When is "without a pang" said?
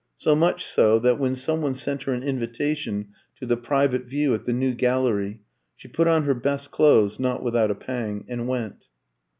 7.43-8.25